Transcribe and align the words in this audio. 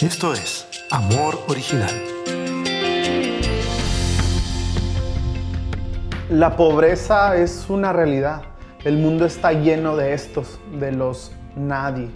Esto 0.00 0.32
es 0.32 0.66
Amor 0.90 1.38
Original. 1.48 1.90
La 6.30 6.56
pobreza 6.56 7.36
es 7.36 7.66
una 7.68 7.92
realidad. 7.92 8.42
El 8.84 8.98
mundo 8.98 9.24
está 9.24 9.52
lleno 9.52 9.96
de 9.96 10.12
estos, 10.12 10.58
de 10.78 10.92
los 10.92 11.32
nadie. 11.56 12.10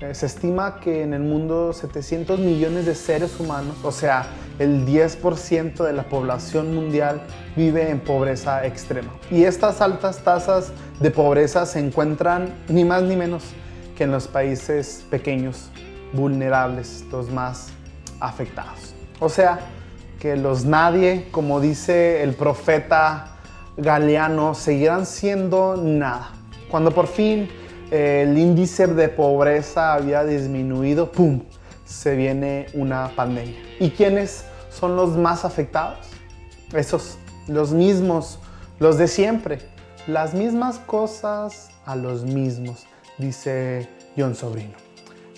Eh, 0.00 0.14
Se 0.14 0.26
estima 0.26 0.80
que 0.80 1.02
en 1.02 1.12
el 1.12 1.20
mundo 1.22 1.72
700 1.72 2.38
millones 2.38 2.86
de 2.86 2.94
seres 2.94 3.38
humanos, 3.38 3.76
o 3.82 3.92
sea, 3.92 4.26
el 4.58 4.86
10% 4.86 5.84
de 5.84 5.92
la 5.92 6.04
población 6.04 6.74
mundial 6.74 7.20
vive 7.54 7.90
en 7.90 8.00
pobreza 8.00 8.64
extrema. 8.64 9.12
Y 9.30 9.44
estas 9.44 9.80
altas 9.80 10.18
tasas 10.24 10.72
de 11.00 11.10
pobreza 11.10 11.66
se 11.66 11.80
encuentran 11.80 12.54
ni 12.68 12.84
más 12.84 13.02
ni 13.02 13.14
menos 13.14 13.44
que 13.96 14.04
en 14.04 14.12
los 14.12 14.26
países 14.28 15.04
pequeños, 15.10 15.70
vulnerables, 16.12 17.04
los 17.10 17.30
más 17.30 17.68
afectados. 18.20 18.94
O 19.20 19.28
sea, 19.28 19.60
que 20.18 20.36
los 20.36 20.64
nadie, 20.64 21.28
como 21.30 21.60
dice 21.60 22.22
el 22.22 22.34
profeta 22.34 23.36
Galeano, 23.76 24.54
seguirán 24.54 25.06
siendo 25.06 25.76
nada. 25.76 26.30
Cuando 26.70 26.90
por 26.90 27.06
fin 27.06 27.48
eh, 27.90 28.24
el 28.26 28.36
índice 28.36 28.86
de 28.86 29.08
pobreza 29.08 29.94
había 29.94 30.24
disminuido, 30.24 31.10
¡pum! 31.12 31.42
se 31.84 32.16
viene 32.16 32.66
una 32.74 33.10
pandemia. 33.16 33.56
¿Y 33.80 33.90
quiénes 33.90 34.44
son 34.70 34.94
los 34.94 35.16
más 35.16 35.44
afectados? 35.44 36.06
Esos, 36.74 37.16
los 37.46 37.72
mismos, 37.72 38.38
los 38.78 38.98
de 38.98 39.08
siempre. 39.08 39.60
Las 40.06 40.34
mismas 40.34 40.78
cosas 40.78 41.70
a 41.86 41.96
los 41.96 42.24
mismos, 42.24 42.86
dice 43.18 43.88
John 44.16 44.34
Sobrino. 44.34 44.87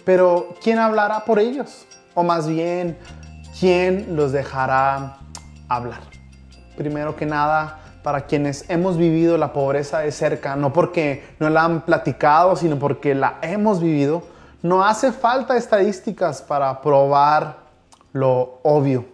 Pero 0.05 0.55
¿quién 0.63 0.79
hablará 0.79 1.25
por 1.25 1.39
ellos? 1.39 1.87
O 2.15 2.23
más 2.23 2.49
bien, 2.49 2.99
¿quién 3.59 4.17
los 4.17 4.33
dejará 4.33 5.19
hablar? 5.69 6.01
Primero 6.77 7.17
que 7.17 7.27
nada, 7.27 7.81
para 8.03 8.23
quienes 8.23 8.69
hemos 8.69 8.97
vivido 8.97 9.37
la 9.37 9.53
pobreza 9.53 9.99
de 10.01 10.13
cerca, 10.13 10.57
no 10.57 10.73
porque 10.73 11.25
no 11.39 11.51
la 11.51 11.65
han 11.65 11.83
platicado, 11.83 12.57
sino 12.57 12.79
porque 12.79 13.15
la 13.15 13.39
hemos 13.43 13.81
vivido, 13.81 14.23
no 14.63 14.85
hace 14.85 15.13
falta 15.13 15.57
estadísticas 15.57 16.43
para 16.43 16.81
probar 16.81 17.59
lo 18.13 18.61
obvio. 18.63 19.05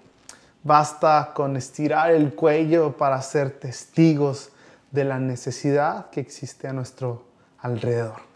Basta 0.62 1.32
con 1.34 1.56
estirar 1.56 2.10
el 2.10 2.34
cuello 2.34 2.96
para 2.96 3.20
ser 3.22 3.50
testigos 3.50 4.50
de 4.90 5.04
la 5.04 5.18
necesidad 5.18 6.10
que 6.10 6.20
existe 6.20 6.66
a 6.66 6.72
nuestro 6.72 7.24
alrededor. 7.58 8.35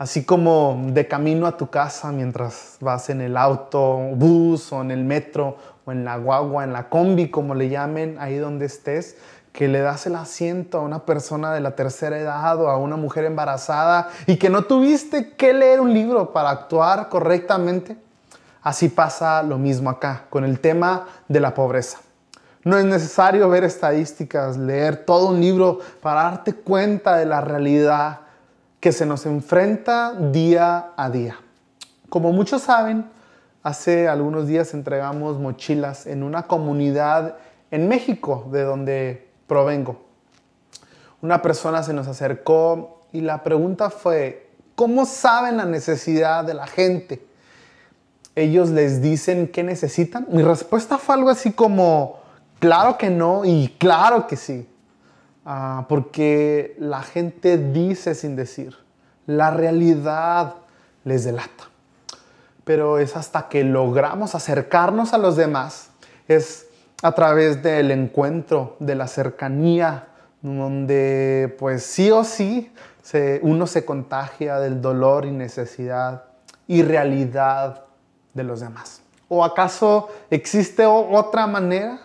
Así 0.00 0.24
como 0.24 0.82
de 0.94 1.06
camino 1.06 1.46
a 1.46 1.58
tu 1.58 1.68
casa 1.68 2.10
mientras 2.10 2.78
vas 2.80 3.10
en 3.10 3.20
el 3.20 3.36
autobús 3.36 4.72
o 4.72 4.80
en 4.80 4.90
el 4.90 5.04
metro 5.04 5.58
o 5.84 5.92
en 5.92 6.06
la 6.06 6.16
guagua, 6.16 6.64
en 6.64 6.72
la 6.72 6.88
combi, 6.88 7.28
como 7.28 7.54
le 7.54 7.68
llamen, 7.68 8.16
ahí 8.18 8.38
donde 8.38 8.64
estés, 8.64 9.18
que 9.52 9.68
le 9.68 9.80
das 9.80 10.06
el 10.06 10.16
asiento 10.16 10.78
a 10.78 10.80
una 10.80 11.00
persona 11.00 11.52
de 11.52 11.60
la 11.60 11.76
tercera 11.76 12.18
edad 12.18 12.58
o 12.62 12.70
a 12.70 12.78
una 12.78 12.96
mujer 12.96 13.26
embarazada 13.26 14.08
y 14.26 14.38
que 14.38 14.48
no 14.48 14.62
tuviste 14.62 15.32
que 15.32 15.52
leer 15.52 15.82
un 15.82 15.92
libro 15.92 16.32
para 16.32 16.48
actuar 16.48 17.10
correctamente. 17.10 17.98
Así 18.62 18.88
pasa 18.88 19.42
lo 19.42 19.58
mismo 19.58 19.90
acá 19.90 20.24
con 20.30 20.46
el 20.46 20.60
tema 20.60 21.08
de 21.28 21.40
la 21.40 21.52
pobreza. 21.52 21.98
No 22.64 22.78
es 22.78 22.86
necesario 22.86 23.50
ver 23.50 23.64
estadísticas, 23.64 24.56
leer 24.56 25.04
todo 25.04 25.28
un 25.28 25.42
libro 25.42 25.80
para 26.00 26.22
darte 26.22 26.54
cuenta 26.54 27.18
de 27.18 27.26
la 27.26 27.42
realidad 27.42 28.20
que 28.80 28.92
se 28.92 29.04
nos 29.04 29.26
enfrenta 29.26 30.14
día 30.14 30.92
a 30.96 31.10
día. 31.10 31.36
Como 32.08 32.32
muchos 32.32 32.62
saben, 32.62 33.04
hace 33.62 34.08
algunos 34.08 34.46
días 34.46 34.72
entregamos 34.72 35.38
mochilas 35.38 36.06
en 36.06 36.22
una 36.22 36.44
comunidad 36.44 37.36
en 37.70 37.88
México, 37.88 38.48
de 38.50 38.62
donde 38.62 39.28
provengo. 39.46 40.02
Una 41.20 41.42
persona 41.42 41.82
se 41.82 41.92
nos 41.92 42.08
acercó 42.08 43.02
y 43.12 43.20
la 43.20 43.42
pregunta 43.42 43.90
fue, 43.90 44.50
¿cómo 44.74 45.04
saben 45.04 45.58
la 45.58 45.66
necesidad 45.66 46.44
de 46.44 46.54
la 46.54 46.66
gente? 46.66 47.22
Ellos 48.34 48.70
les 48.70 49.02
dicen 49.02 49.48
qué 49.48 49.62
necesitan. 49.62 50.26
Mi 50.30 50.42
respuesta 50.42 50.96
fue 50.96 51.16
algo 51.16 51.28
así 51.28 51.52
como, 51.52 52.20
claro 52.58 52.96
que 52.96 53.10
no 53.10 53.44
y 53.44 53.74
claro 53.78 54.26
que 54.26 54.36
sí. 54.36 54.66
Ah, 55.52 55.86
porque 55.88 56.76
la 56.78 57.02
gente 57.02 57.58
dice 57.58 58.14
sin 58.14 58.36
decir. 58.36 58.76
La 59.26 59.50
realidad 59.50 60.54
les 61.02 61.24
delata. 61.24 61.64
Pero 62.62 63.00
es 63.00 63.16
hasta 63.16 63.48
que 63.48 63.64
logramos 63.64 64.36
acercarnos 64.36 65.12
a 65.12 65.18
los 65.18 65.34
demás, 65.34 65.90
es 66.28 66.68
a 67.02 67.10
través 67.16 67.64
del 67.64 67.90
encuentro, 67.90 68.76
de 68.78 68.94
la 68.94 69.08
cercanía, 69.08 70.06
donde 70.40 71.52
pues 71.58 71.82
sí 71.82 72.12
o 72.12 72.22
sí 72.22 72.72
se, 73.02 73.40
uno 73.42 73.66
se 73.66 73.84
contagia 73.84 74.60
del 74.60 74.80
dolor 74.80 75.24
y 75.24 75.32
necesidad 75.32 76.26
y 76.68 76.84
realidad 76.84 77.86
de 78.34 78.44
los 78.44 78.60
demás. 78.60 79.02
¿O 79.28 79.44
acaso 79.44 80.10
existe 80.30 80.86
otra 80.86 81.48
manera? 81.48 81.98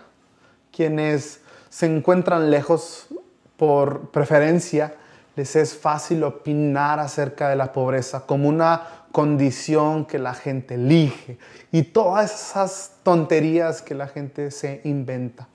Quienes 0.71 1.41
se 1.69 1.85
encuentran 1.85 2.49
lejos 2.49 3.09
por 3.57 4.09
preferencia, 4.09 4.95
les 5.35 5.55
es 5.55 5.75
fácil 5.75 6.23
opinar 6.23 6.99
acerca 6.99 7.49
de 7.49 7.55
la 7.55 7.73
pobreza 7.73 8.25
como 8.25 8.47
una 8.47 8.83
condición 9.11 10.05
que 10.05 10.19
la 10.19 10.33
gente 10.33 10.75
elige 10.75 11.37
y 11.71 11.83
todas 11.83 12.33
esas 12.33 12.91
tonterías 13.03 13.81
que 13.81 13.95
la 13.95 14.07
gente 14.07 14.51
se 14.51 14.81
inventa. 14.83 15.47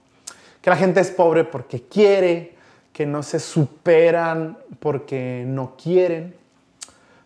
Que 0.61 0.71
la 0.71 0.77
gente 0.77 1.01
es 1.01 1.11
pobre 1.11 1.45
porque 1.45 1.83
quiere, 1.83 2.55
que 2.93 3.07
no 3.07 3.23
se 3.23 3.39
superan 3.39 4.59
porque 4.79 5.45
no 5.47 5.77
quieren. 5.77 6.35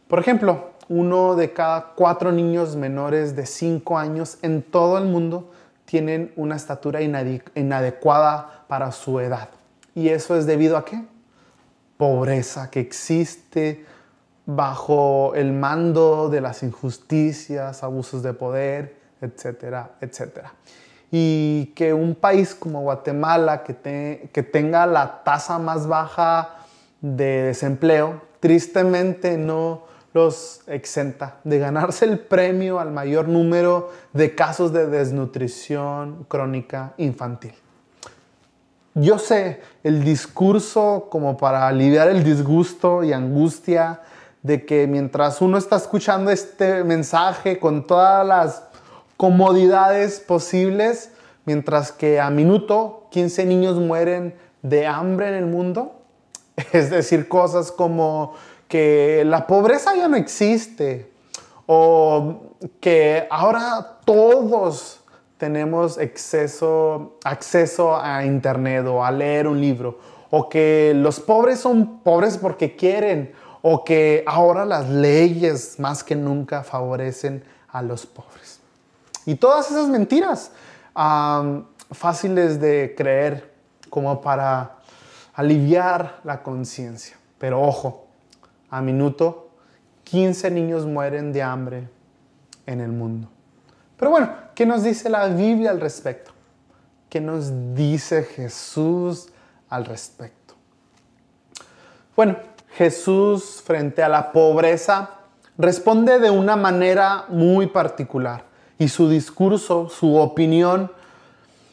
Por 0.06 0.18
ejemplo, 0.18 0.70
uno 0.88 1.34
de 1.34 1.52
cada 1.52 1.92
cuatro 1.94 2.30
niños 2.30 2.76
menores 2.76 3.34
de 3.34 3.46
5 3.46 3.98
años 3.98 4.38
en 4.42 4.62
todo 4.62 4.98
el 4.98 5.04
mundo 5.04 5.50
tienen 5.84 6.32
una 6.36 6.56
estatura 6.56 7.00
inadecuada 7.02 8.64
para 8.68 8.92
su 8.92 9.18
edad. 9.20 9.48
¿Y 9.94 10.08
eso 10.08 10.36
es 10.36 10.46
debido 10.46 10.76
a 10.76 10.84
qué? 10.84 11.04
Pobreza 11.96 12.70
que 12.70 12.80
existe 12.80 13.84
bajo 14.46 15.34
el 15.34 15.52
mando 15.52 16.28
de 16.28 16.40
las 16.40 16.62
injusticias, 16.62 17.82
abusos 17.82 18.22
de 18.22 18.34
poder, 18.34 18.96
etcétera, 19.20 19.92
etcétera. 20.00 20.52
Y 21.10 21.66
que 21.76 21.94
un 21.94 22.14
país 22.14 22.54
como 22.54 22.82
Guatemala, 22.82 23.62
que, 23.62 24.28
que 24.32 24.42
tenga 24.42 24.86
la 24.86 25.22
tasa 25.22 25.58
más 25.58 25.86
baja 25.86 26.56
de 27.00 27.44
desempleo, 27.44 28.20
tristemente 28.40 29.38
no 29.38 29.84
los 30.12 30.62
exenta 30.66 31.38
de 31.44 31.58
ganarse 31.58 32.04
el 32.04 32.18
premio 32.18 32.80
al 32.80 32.90
mayor 32.90 33.28
número 33.28 33.90
de 34.12 34.34
casos 34.34 34.72
de 34.72 34.86
desnutrición 34.86 36.24
crónica 36.28 36.94
infantil. 36.98 37.54
Yo 38.94 39.18
sé 39.18 39.60
el 39.82 40.04
discurso 40.04 41.08
como 41.10 41.36
para 41.36 41.66
aliviar 41.66 42.08
el 42.08 42.22
disgusto 42.22 43.02
y 43.02 43.12
angustia 43.12 44.02
de 44.44 44.64
que 44.64 44.86
mientras 44.86 45.40
uno 45.40 45.58
está 45.58 45.74
escuchando 45.74 46.30
este 46.30 46.84
mensaje 46.84 47.58
con 47.58 47.88
todas 47.88 48.24
las 48.24 48.62
comodidades 49.16 50.20
posibles, 50.20 51.10
mientras 51.44 51.90
que 51.90 52.20
a 52.20 52.30
minuto 52.30 53.08
15 53.10 53.46
niños 53.46 53.80
mueren 53.80 54.36
de 54.62 54.86
hambre 54.86 55.26
en 55.28 55.34
el 55.34 55.46
mundo, 55.46 56.00
es 56.72 56.90
decir, 56.90 57.26
cosas 57.26 57.72
como 57.72 58.34
que 58.68 59.24
la 59.26 59.48
pobreza 59.48 59.96
ya 59.96 60.06
no 60.06 60.16
existe 60.16 61.10
o 61.66 62.42
que 62.78 63.26
ahora 63.28 63.98
todos 64.04 65.00
tenemos 65.38 65.98
exceso, 65.98 67.18
acceso 67.24 67.96
a 67.96 68.24
internet 68.24 68.86
o 68.86 69.04
a 69.04 69.10
leer 69.10 69.46
un 69.48 69.60
libro 69.60 69.98
o 70.30 70.48
que 70.48 70.92
los 70.96 71.20
pobres 71.20 71.60
son 71.60 72.00
pobres 72.00 72.38
porque 72.38 72.76
quieren 72.76 73.32
o 73.62 73.84
que 73.84 74.24
ahora 74.26 74.64
las 74.64 74.88
leyes 74.88 75.78
más 75.78 76.04
que 76.04 76.14
nunca 76.16 76.62
favorecen 76.62 77.44
a 77.68 77.82
los 77.82 78.04
pobres. 78.04 78.60
Y 79.26 79.36
todas 79.36 79.70
esas 79.70 79.88
mentiras 79.88 80.52
fáciles 81.90 82.60
de 82.60 82.94
creer 82.96 83.54
como 83.90 84.20
para 84.20 84.78
aliviar 85.34 86.20
la 86.24 86.42
conciencia. 86.42 87.16
Pero 87.38 87.62
ojo, 87.62 88.06
a 88.70 88.80
minuto 88.80 89.50
15 90.04 90.50
niños 90.50 90.84
mueren 90.84 91.32
de 91.32 91.42
hambre 91.42 91.88
en 92.66 92.80
el 92.80 92.92
mundo. 92.92 93.28
Pero 93.96 94.10
bueno, 94.10 94.30
¿qué 94.54 94.66
nos 94.66 94.82
dice 94.82 95.08
la 95.08 95.28
Biblia 95.28 95.70
al 95.70 95.80
respecto? 95.80 96.32
¿Qué 97.08 97.20
nos 97.20 97.74
dice 97.74 98.24
Jesús 98.24 99.28
al 99.68 99.84
respecto? 99.84 100.54
Bueno, 102.16 102.36
Jesús 102.76 103.62
frente 103.64 104.02
a 104.02 104.08
la 104.08 104.32
pobreza 104.32 105.10
responde 105.56 106.18
de 106.18 106.30
una 106.30 106.56
manera 106.56 107.26
muy 107.28 107.68
particular 107.68 108.44
y 108.78 108.88
su 108.88 109.08
discurso, 109.08 109.88
su 109.88 110.16
opinión 110.16 110.90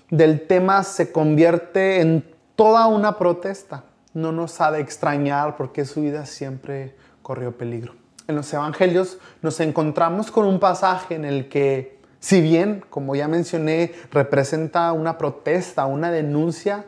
del 0.10 0.46
tema 0.46 0.84
se 0.84 1.12
convierte 1.12 2.02
en 2.02 2.24
toda 2.56 2.88
una 2.88 3.18
protesta. 3.18 3.84
No 4.14 4.32
nos 4.32 4.60
ha 4.62 4.72
de 4.72 4.82
extrañar 4.82 5.56
porque 5.56 5.86
su 5.86 6.02
vida 6.02 6.26
siempre 6.26 6.96
corrió 7.22 7.58
peligro. 7.58 7.96
En 8.28 8.36
los 8.36 8.54
evangelios 8.54 9.18
nos 9.42 9.60
encontramos 9.60 10.32
con 10.32 10.46
un 10.46 10.60
pasaje 10.60 11.16
en 11.16 11.26
el 11.26 11.50
que, 11.50 12.01
si 12.22 12.40
bien, 12.40 12.86
como 12.92 13.16
ya 13.16 13.28
mencioné, 13.28 13.94
representa 14.12 14.92
una 14.94 15.18
protesta, 15.18 15.88
una 15.88 16.12
denuncia, 16.12 16.86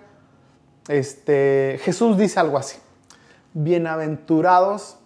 este, 0.88 1.80
Jesús 1.82 2.20
dice 2.20 2.40
algo 2.40 2.60
así. 2.60 2.78
Bienaventurados, 3.54 4.98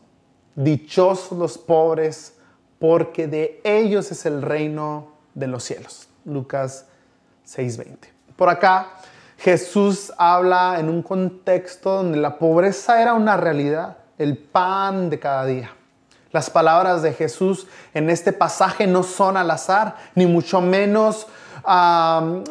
dichosos 0.53 1.37
los 1.37 1.57
pobres, 1.57 2.35
porque 2.77 3.27
de 3.27 3.61
ellos 3.63 4.11
es 4.11 4.25
el 4.25 4.41
reino 4.41 5.13
de 5.33 5.47
los 5.47 5.63
cielos. 5.63 6.09
Lucas 6.25 6.87
6:20. 7.45 8.09
Por 8.35 8.49
acá, 8.49 8.95
Jesús 9.37 10.11
habla 10.17 10.75
en 10.77 10.89
un 10.89 11.03
contexto 11.03 12.03
donde 12.03 12.17
la 12.17 12.37
pobreza 12.37 13.01
era 13.01 13.13
una 13.13 13.37
realidad, 13.37 13.99
el 14.17 14.37
pan 14.37 15.09
de 15.09 15.19
cada 15.19 15.45
día. 15.45 15.76
Las 16.31 16.49
palabras 16.49 17.01
de 17.01 17.13
Jesús 17.13 17.67
en 17.93 18.09
este 18.09 18.33
pasaje 18.33 18.87
no 18.87 19.03
son 19.03 19.37
al 19.37 19.49
azar, 19.51 19.95
ni 20.15 20.25
mucho 20.25 20.61
menos 20.61 21.27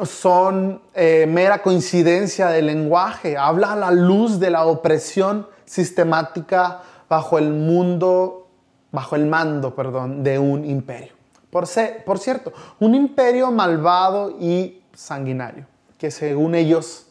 son 0.05 0.83
eh, 0.95 1.27
mera 1.29 1.63
coincidencia 1.63 2.49
de 2.49 2.63
lenguaje. 2.63 3.37
Habla 3.37 3.73
a 3.73 3.77
la 3.77 3.91
luz 3.91 4.39
de 4.39 4.51
la 4.51 4.67
opresión 4.67 5.47
sistemática 5.65 6.83
bajo 7.09 7.39
el 7.39 7.51
mundo, 7.51 8.49
bajo 8.93 9.17
el 9.17 9.27
mando, 9.27 9.75
perdón, 9.75 10.23
de 10.23 10.39
un 10.39 10.65
imperio. 10.65 11.13
Por, 11.51 11.67
por 12.05 12.19
cierto, 12.19 12.53
un 12.79 12.95
imperio 12.95 13.51
malvado 13.51 14.37
y 14.39 14.83
sanguinario, 14.93 15.65
que 15.97 16.11
según 16.11 16.55
ellos 16.55 17.07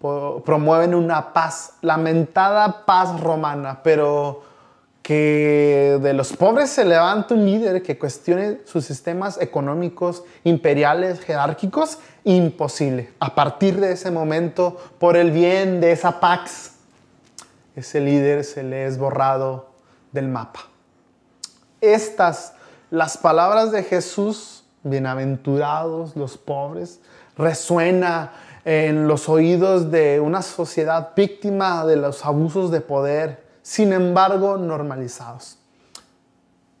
promueven 0.00 0.94
una 0.94 1.32
paz, 1.32 1.74
lamentada 1.82 2.86
paz 2.86 3.20
romana, 3.20 3.80
pero 3.82 4.42
que 5.10 5.98
de 6.00 6.12
los 6.12 6.36
pobres 6.36 6.70
se 6.70 6.84
levanta 6.84 7.34
un 7.34 7.44
líder 7.44 7.82
que 7.82 7.98
cuestione 7.98 8.60
sus 8.64 8.84
sistemas 8.84 9.40
económicos 9.40 10.22
imperiales, 10.44 11.18
jerárquicos, 11.18 11.98
imposible. 12.22 13.12
A 13.18 13.34
partir 13.34 13.80
de 13.80 13.90
ese 13.90 14.12
momento, 14.12 14.76
por 15.00 15.16
el 15.16 15.32
bien 15.32 15.80
de 15.80 15.90
esa 15.90 16.20
pax, 16.20 16.74
ese 17.74 17.98
líder 17.98 18.44
se 18.44 18.62
le 18.62 18.86
es 18.86 18.98
borrado 18.98 19.70
del 20.12 20.28
mapa. 20.28 20.60
Estas, 21.80 22.52
las 22.92 23.16
palabras 23.16 23.72
de 23.72 23.82
Jesús, 23.82 24.62
bienaventurados 24.84 26.14
los 26.14 26.38
pobres, 26.38 27.00
resuena 27.36 28.30
en 28.64 29.08
los 29.08 29.28
oídos 29.28 29.90
de 29.90 30.20
una 30.20 30.42
sociedad 30.42 31.10
víctima 31.16 31.84
de 31.84 31.96
los 31.96 32.24
abusos 32.24 32.70
de 32.70 32.80
poder, 32.80 33.49
sin 33.62 33.92
embargo 33.92 34.56
normalizados. 34.56 35.58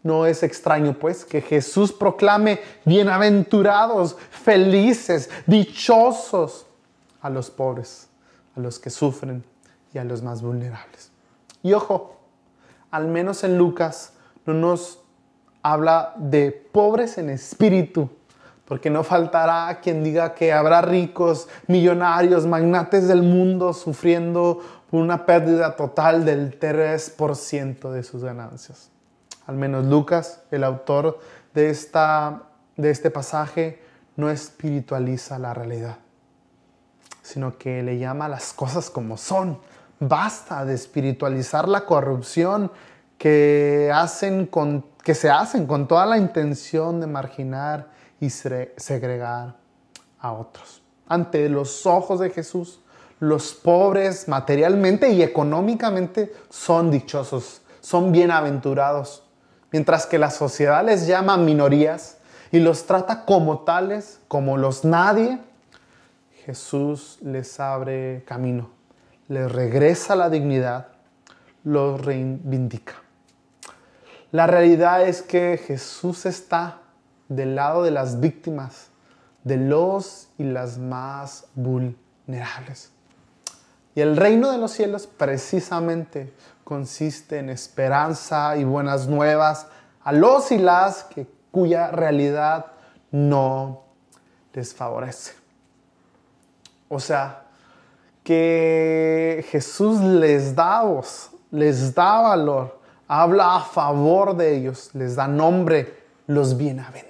No 0.02 0.24
es 0.24 0.42
extraño, 0.42 0.94
pues, 0.94 1.24
que 1.24 1.42
Jesús 1.42 1.92
proclame 1.92 2.60
bienaventurados, 2.84 4.16
felices, 4.30 5.28
dichosos 5.46 6.66
a 7.20 7.28
los 7.28 7.50
pobres, 7.50 8.08
a 8.56 8.60
los 8.60 8.78
que 8.78 8.88
sufren 8.88 9.44
y 9.92 9.98
a 9.98 10.04
los 10.04 10.22
más 10.22 10.40
vulnerables. 10.40 11.10
Y 11.62 11.74
ojo, 11.74 12.16
al 12.90 13.08
menos 13.08 13.44
en 13.44 13.58
Lucas 13.58 14.14
no 14.46 14.54
nos 14.54 15.00
habla 15.62 16.14
de 16.16 16.50
pobres 16.50 17.18
en 17.18 17.28
espíritu, 17.28 18.08
porque 18.70 18.88
no 18.88 19.02
faltará 19.02 19.80
quien 19.82 20.04
diga 20.04 20.32
que 20.32 20.52
habrá 20.52 20.80
ricos, 20.80 21.48
millonarios, 21.66 22.46
magnates 22.46 23.08
del 23.08 23.24
mundo 23.24 23.72
sufriendo 23.72 24.60
una 24.92 25.26
pérdida 25.26 25.74
total 25.74 26.24
del 26.24 26.56
3% 26.56 27.90
de 27.90 28.04
sus 28.04 28.22
ganancias. 28.22 28.92
Al 29.48 29.56
menos 29.56 29.86
Lucas, 29.86 30.42
el 30.52 30.62
autor 30.62 31.18
de, 31.52 31.68
esta, 31.68 32.44
de 32.76 32.90
este 32.90 33.10
pasaje, 33.10 33.82
no 34.14 34.30
espiritualiza 34.30 35.40
la 35.40 35.52
realidad, 35.52 35.96
sino 37.22 37.58
que 37.58 37.82
le 37.82 37.98
llama 37.98 38.28
las 38.28 38.52
cosas 38.52 38.88
como 38.88 39.16
son 39.16 39.58
Basta 39.98 40.64
de 40.64 40.74
espiritualizar 40.74 41.68
la 41.68 41.86
corrupción 41.86 42.70
que, 43.18 43.90
hacen 43.92 44.46
con, 44.46 44.86
que 45.02 45.16
se 45.16 45.28
hacen 45.28 45.66
con 45.66 45.88
toda 45.88 46.06
la 46.06 46.18
intención 46.18 47.00
de 47.00 47.08
marginar 47.08 47.98
y 48.20 48.30
segregar 48.30 49.56
a 50.20 50.32
otros. 50.32 50.82
Ante 51.08 51.48
los 51.48 51.86
ojos 51.86 52.20
de 52.20 52.30
Jesús, 52.30 52.80
los 53.18 53.52
pobres 53.52 54.28
materialmente 54.28 55.10
y 55.10 55.22
económicamente 55.22 56.32
son 56.48 56.90
dichosos, 56.90 57.62
son 57.80 58.12
bienaventurados, 58.12 59.24
mientras 59.72 60.06
que 60.06 60.18
la 60.18 60.30
sociedad 60.30 60.84
les 60.84 61.06
llama 61.06 61.36
minorías 61.36 62.18
y 62.52 62.60
los 62.60 62.86
trata 62.86 63.24
como 63.24 63.60
tales, 63.60 64.20
como 64.28 64.56
los 64.56 64.84
nadie, 64.84 65.38
Jesús 66.44 67.18
les 67.22 67.58
abre 67.60 68.22
camino 68.26 68.80
les 69.30 69.50
regresa 69.50 70.16
la 70.16 70.28
dignidad, 70.28 70.88
los 71.62 72.04
reivindica. 72.04 72.94
La 74.32 74.48
realidad 74.48 75.06
es 75.06 75.22
que 75.22 75.56
Jesús 75.56 76.26
está 76.26 76.79
del 77.30 77.54
lado 77.54 77.82
de 77.84 77.92
las 77.92 78.20
víctimas, 78.20 78.88
de 79.44 79.56
los 79.56 80.28
y 80.36 80.44
las 80.44 80.78
más 80.78 81.46
vulnerables. 81.54 82.90
Y 83.94 84.02
el 84.02 84.16
reino 84.16 84.50
de 84.50 84.58
los 84.58 84.72
cielos 84.72 85.06
precisamente 85.06 86.34
consiste 86.64 87.38
en 87.38 87.48
esperanza 87.48 88.56
y 88.56 88.64
buenas 88.64 89.06
nuevas 89.06 89.68
a 90.02 90.12
los 90.12 90.52
y 90.52 90.58
las 90.58 91.04
que, 91.04 91.26
cuya 91.50 91.90
realidad 91.90 92.66
no 93.10 93.82
les 94.52 94.74
favorece. 94.74 95.32
O 96.88 96.98
sea, 96.98 97.44
que 98.24 99.44
Jesús 99.50 100.00
les 100.00 100.54
da 100.54 100.82
voz, 100.82 101.30
les 101.50 101.94
da 101.94 102.20
valor, 102.22 102.80
habla 103.06 103.56
a 103.56 103.60
favor 103.60 104.36
de 104.36 104.56
ellos, 104.56 104.90
les 104.94 105.16
da 105.16 105.28
nombre, 105.28 106.00
los 106.26 106.56
bienaventurados. 106.56 107.09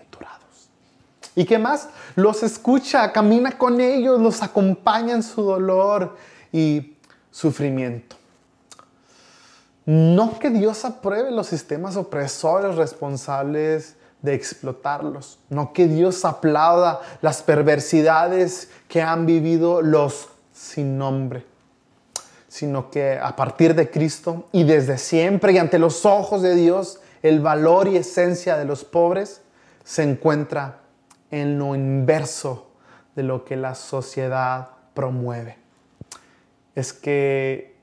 ¿Y 1.35 1.44
qué 1.44 1.59
más? 1.59 1.88
Los 2.16 2.43
escucha, 2.43 3.12
camina 3.12 3.57
con 3.57 3.81
ellos, 3.81 4.21
los 4.21 4.43
acompaña 4.43 5.14
en 5.14 5.23
su 5.23 5.43
dolor 5.43 6.16
y 6.52 6.97
sufrimiento. 7.31 8.16
No 9.87 10.38
que 10.38 10.50
Dios 10.50 10.85
apruebe 10.85 11.31
los 11.31 11.47
sistemas 11.47 11.97
opresores 11.97 12.76
responsables 12.76 13.97
de 14.23 14.35
explotarlos. 14.35 15.38
No 15.49 15.73
que 15.73 15.87
Dios 15.87 16.25
aplauda 16.25 17.00
las 17.23 17.43
perversidades 17.43 18.71
que 18.88 19.02
han 19.02 19.26
vivido 19.26 19.83
los 19.83 20.28
sin 20.52 20.99
nombre, 20.99 21.47
sino 22.49 22.90
que 22.90 23.19
a 23.19 23.35
partir 23.35 23.75
de 23.75 23.90
Cristo 23.90 24.49
y 24.52 24.64
desde 24.64 24.99
siempre 24.99 25.52
y 25.52 25.59
ante 25.59 25.78
los 25.78 26.05
ojos 26.05 26.43
de 26.43 26.55
Dios, 26.55 27.00
el 27.23 27.40
valor 27.40 27.88
y 27.88 27.97
esencia 27.97 28.57
de 28.57 28.66
los 28.66 28.85
pobres 28.85 29.40
se 29.85 30.02
encuentra 30.02 30.80
en 31.31 31.59
lo 31.59 31.75
inverso 31.75 32.69
de 33.15 33.23
lo 33.23 33.45
que 33.45 33.57
la 33.57 33.75
sociedad 33.75 34.69
promueve. 34.95 35.57
Es 36.75 36.93
que 36.93 37.77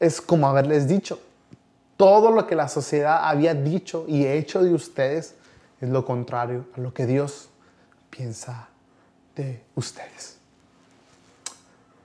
es 0.00 0.20
como 0.20 0.48
haberles 0.48 0.88
dicho, 0.88 1.20
todo 1.96 2.30
lo 2.30 2.46
que 2.46 2.56
la 2.56 2.68
sociedad 2.68 3.28
había 3.28 3.54
dicho 3.54 4.04
y 4.08 4.26
hecho 4.26 4.62
de 4.62 4.74
ustedes 4.74 5.34
es 5.80 5.88
lo 5.88 6.04
contrario 6.04 6.66
a 6.76 6.80
lo 6.80 6.92
que 6.92 7.06
Dios 7.06 7.50
piensa 8.10 8.68
de 9.36 9.62
ustedes 9.74 10.38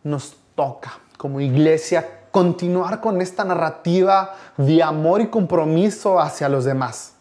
nos 0.04 0.36
toca 0.56 1.00
como 1.18 1.42
iglesia 1.42 2.28
continuar 2.32 3.02
con 3.02 3.22
esta 3.22 3.44
narrativa 3.44 4.36
de 4.58 4.82
amor 4.84 5.22
y 5.22 5.28
compromiso 5.28 6.20
hacia 6.20 6.48
los 6.48 6.66
demás, 6.66 7.14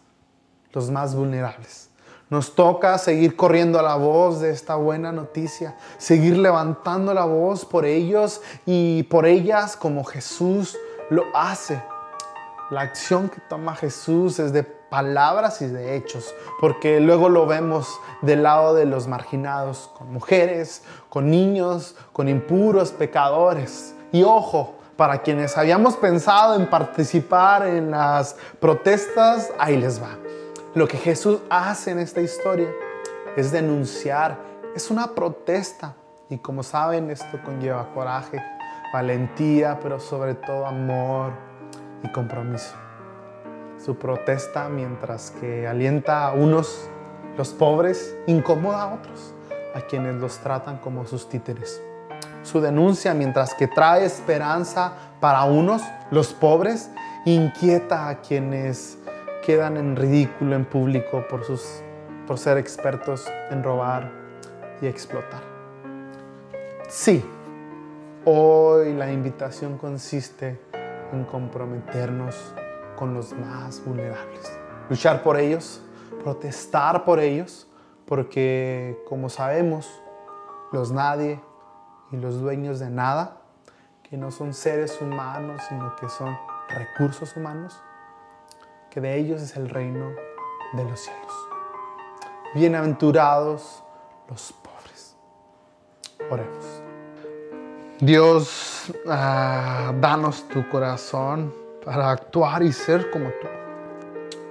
los 0.72 0.90
más 0.90 1.14
vulnerables. 1.14 1.87
Nos 2.30 2.54
toca 2.54 2.98
seguir 2.98 3.36
corriendo 3.36 3.78
a 3.78 3.82
la 3.82 3.94
voz 3.94 4.40
de 4.40 4.50
esta 4.50 4.74
buena 4.74 5.12
noticia, 5.12 5.76
seguir 5.96 6.36
levantando 6.36 7.14
la 7.14 7.24
voz 7.24 7.64
por 7.64 7.86
ellos 7.86 8.42
y 8.66 9.04
por 9.04 9.24
ellas 9.24 9.76
como 9.76 10.04
Jesús 10.04 10.76
lo 11.08 11.24
hace. 11.34 11.82
La 12.70 12.82
acción 12.82 13.30
que 13.30 13.40
toma 13.48 13.74
Jesús 13.74 14.38
es 14.40 14.52
de 14.52 14.62
palabras 14.62 15.62
y 15.62 15.68
de 15.68 15.96
hechos, 15.96 16.34
porque 16.60 17.00
luego 17.00 17.30
lo 17.30 17.46
vemos 17.46 17.98
del 18.20 18.42
lado 18.42 18.74
de 18.74 18.84
los 18.84 19.06
marginados, 19.06 19.90
con 19.96 20.12
mujeres, 20.12 20.82
con 21.08 21.30
niños, 21.30 21.96
con 22.12 22.28
impuros, 22.28 22.90
pecadores. 22.90 23.94
Y 24.12 24.22
ojo, 24.22 24.74
Para 24.98 25.22
quienes 25.22 25.56
habíamos 25.56 25.94
pensado 25.94 26.56
en 26.56 26.68
participar 26.68 27.68
en 27.68 27.92
las 27.92 28.34
protestas, 28.58 29.52
ahí 29.56 29.76
les 29.76 30.02
va. 30.02 30.27
Lo 30.74 30.86
que 30.86 30.98
Jesús 30.98 31.40
hace 31.50 31.90
en 31.90 31.98
esta 31.98 32.20
historia 32.20 32.68
es 33.36 33.52
denunciar, 33.52 34.38
es 34.74 34.90
una 34.90 35.14
protesta. 35.14 35.96
Y 36.30 36.38
como 36.38 36.62
saben, 36.62 37.10
esto 37.10 37.40
conlleva 37.44 37.92
coraje, 37.94 38.42
valentía, 38.92 39.78
pero 39.80 39.98
sobre 39.98 40.34
todo 40.34 40.66
amor 40.66 41.32
y 42.02 42.12
compromiso. 42.12 42.74
Su 43.82 43.96
protesta, 43.96 44.68
mientras 44.68 45.30
que 45.30 45.66
alienta 45.66 46.26
a 46.26 46.32
unos, 46.32 46.88
los 47.36 47.50
pobres, 47.50 48.16
incomoda 48.26 48.82
a 48.82 48.94
otros, 48.94 49.34
a 49.74 49.80
quienes 49.82 50.16
los 50.16 50.38
tratan 50.38 50.78
como 50.78 51.06
sus 51.06 51.28
títeres 51.28 51.80
su 52.48 52.60
denuncia, 52.60 53.14
mientras 53.14 53.54
que 53.54 53.68
trae 53.68 54.04
esperanza 54.04 54.92
para 55.20 55.44
unos, 55.44 55.82
los 56.10 56.32
pobres, 56.32 56.90
inquieta 57.24 58.08
a 58.08 58.20
quienes 58.20 58.98
quedan 59.48 59.78
en 59.78 59.96
ridículo 59.96 60.56
en 60.56 60.66
público 60.66 61.26
por, 61.26 61.42
sus, 61.42 61.82
por 62.26 62.36
ser 62.36 62.58
expertos 62.58 63.26
en 63.50 63.64
robar 63.64 64.12
y 64.82 64.86
explotar. 64.86 65.40
Sí, 66.86 67.24
hoy 68.26 68.92
la 68.92 69.10
invitación 69.10 69.78
consiste 69.78 70.60
en 71.14 71.24
comprometernos 71.24 72.52
con 72.94 73.14
los 73.14 73.32
más 73.32 73.82
vulnerables, 73.86 74.52
luchar 74.90 75.22
por 75.22 75.38
ellos, 75.38 75.82
protestar 76.22 77.06
por 77.06 77.18
ellos, 77.18 77.66
porque 78.04 79.02
como 79.08 79.30
sabemos, 79.30 80.02
los 80.72 80.92
nadie 80.92 81.40
y 82.12 82.18
los 82.18 82.38
dueños 82.38 82.80
de 82.80 82.90
nada, 82.90 83.38
que 84.02 84.18
no 84.18 84.30
son 84.30 84.52
seres 84.52 85.00
humanos, 85.00 85.62
sino 85.70 85.96
que 85.96 86.10
son 86.10 86.36
recursos 86.68 87.34
humanos, 87.34 87.80
que 88.90 89.00
de 89.00 89.16
ellos 89.16 89.42
es 89.42 89.56
el 89.56 89.68
reino 89.68 90.10
de 90.72 90.84
los 90.84 91.00
cielos. 91.00 91.48
Bienaventurados 92.54 93.82
los 94.28 94.52
pobres. 94.52 95.16
Oremos. 96.30 96.82
Dios, 98.00 98.92
ah, 99.08 99.92
danos 100.00 100.46
tu 100.48 100.68
corazón 100.68 101.52
para 101.84 102.10
actuar 102.10 102.62
y 102.62 102.72
ser 102.72 103.10
como 103.10 103.28
tú, 103.40 103.48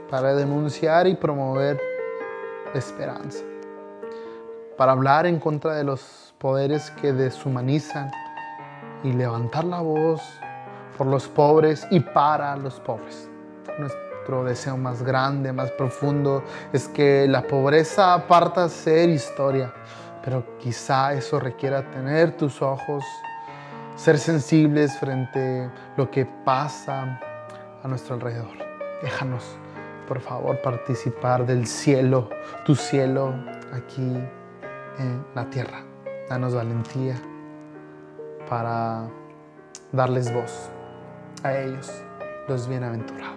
para 0.09 0.35
denunciar 0.35 1.07
y 1.07 1.15
promover 1.15 1.79
esperanza, 2.73 3.43
para 4.77 4.91
hablar 4.91 5.25
en 5.25 5.39
contra 5.39 5.75
de 5.75 5.83
los 5.83 6.33
poderes 6.37 6.91
que 6.91 7.13
deshumanizan 7.13 8.11
y 9.03 9.13
levantar 9.13 9.63
la 9.63 9.81
voz 9.81 10.21
por 10.97 11.07
los 11.07 11.27
pobres 11.27 11.87
y 11.89 11.99
para 11.99 12.55
los 12.57 12.79
pobres. 12.79 13.29
Nuestro 14.27 14.43
deseo 14.43 14.75
más 14.75 15.03
grande, 15.03 15.53
más 15.53 15.71
profundo, 15.71 16.43
es 16.73 16.89
que 16.89 17.25
la 17.29 17.43
pobreza 17.47 18.27
parta 18.27 18.65
a 18.65 18.69
ser 18.69 19.09
historia, 19.09 19.73
pero 20.21 20.57
quizá 20.57 21.13
eso 21.13 21.39
requiera 21.39 21.89
tener 21.91 22.35
tus 22.35 22.61
ojos, 22.61 23.05
ser 23.95 24.17
sensibles 24.17 24.99
frente 24.99 25.63
a 25.63 25.71
lo 25.95 26.11
que 26.11 26.25
pasa 26.25 27.21
a 27.81 27.87
nuestro 27.87 28.15
alrededor. 28.15 28.57
Déjanos, 29.01 29.45
por 30.09 30.19
favor, 30.19 30.61
participar 30.61 31.45
del 31.45 31.65
cielo, 31.65 32.29
tu 32.65 32.75
cielo 32.75 33.33
aquí 33.71 34.11
en 34.99 35.25
la 35.35 35.49
tierra. 35.49 35.83
Danos 36.27 36.53
valentía 36.53 37.15
para 38.49 39.07
darles 39.93 40.33
voz 40.33 40.69
a 41.43 41.57
ellos, 41.57 41.89
los 42.49 42.67
bienaventurados. 42.67 43.36